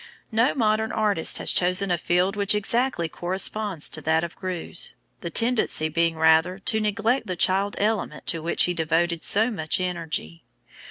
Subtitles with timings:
[0.31, 5.29] No modern artist has chosen a field which exactly corresponds to that of Greuze, the
[5.29, 10.43] tendency being rather to neglect the child element to which he devoted so much energy.